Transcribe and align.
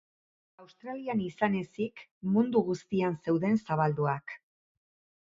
Australian 0.63 1.21
izan 1.25 1.59
ezik 1.61 2.03
mundu 2.39 2.65
guztian 2.73 3.23
zeuden 3.25 3.63
zabalduak. 3.65 4.39